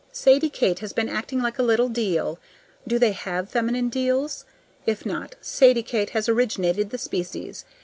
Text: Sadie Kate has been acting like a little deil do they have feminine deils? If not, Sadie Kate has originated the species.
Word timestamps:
Sadie 0.11 0.49
Kate 0.49 0.79
has 0.79 0.93
been 0.93 1.07
acting 1.07 1.43
like 1.43 1.59
a 1.59 1.61
little 1.61 1.87
deil 1.87 2.39
do 2.87 2.97
they 2.97 3.11
have 3.11 3.51
feminine 3.51 3.89
deils? 3.91 4.45
If 4.87 5.05
not, 5.05 5.35
Sadie 5.41 5.83
Kate 5.83 6.09
has 6.09 6.27
originated 6.27 6.89
the 6.89 6.97
species. 6.97 7.65